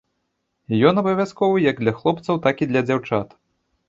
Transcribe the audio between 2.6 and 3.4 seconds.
і для дзяўчат.